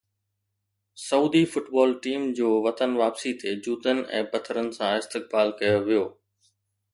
[1.07, 6.03] Saudi football team جو وطن واپسي تي جوتن ۽ پٿرن سان استقبال ڪيو ويو